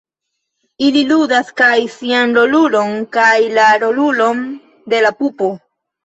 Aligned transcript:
Ili 0.85 1.01
ludas 1.09 1.49
kaj 1.59 1.73
sian 1.95 2.33
rolulon 2.37 2.95
kaj 3.17 3.33
la 3.57 3.67
rolulon 3.83 4.41
de 4.95 5.03
la 5.07 5.13
pupo. 5.21 5.51